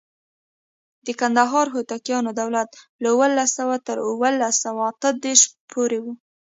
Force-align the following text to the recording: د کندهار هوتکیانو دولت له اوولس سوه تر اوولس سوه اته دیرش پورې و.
د 1.05 1.07
کندهار 1.19 1.67
هوتکیانو 1.75 2.29
دولت 2.41 2.69
له 3.01 3.07
اوولس 3.13 3.49
سوه 3.59 3.75
تر 3.87 3.97
اوولس 4.09 4.55
سوه 4.65 4.81
اته 4.91 5.09
دیرش 5.23 5.41
پورې 5.71 5.99
و. 6.01 6.05